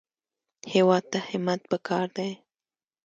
[0.73, 2.31] هېواد ته همت پکار دی